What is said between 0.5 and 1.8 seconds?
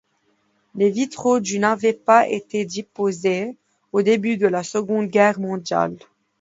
Les vitraux du